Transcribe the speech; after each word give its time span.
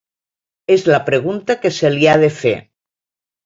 És 0.75 0.85
la 0.87 0.99
pregunta 1.11 1.59
que 1.67 1.73
se 1.77 1.95
li 1.99 2.11
ha 2.15 2.19
de 2.27 2.33
fer. 2.41 2.59